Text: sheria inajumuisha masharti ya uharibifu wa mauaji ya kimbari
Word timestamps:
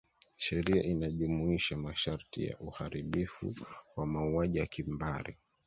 sheria 0.35 0.83
inajumuisha 0.83 1.77
masharti 1.77 2.45
ya 2.45 2.57
uharibifu 2.59 3.55
wa 3.95 4.05
mauaji 4.05 4.57
ya 4.57 4.65
kimbari 4.65 5.37